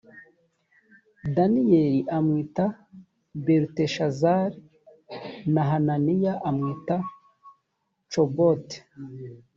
[1.35, 2.65] daniyeli amwita
[3.45, 4.59] beluteshazari
[5.53, 6.95] na hananiya amwita
[8.11, 8.77] cobote.